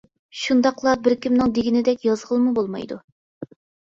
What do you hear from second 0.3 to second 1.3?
شۇنداقلا بىر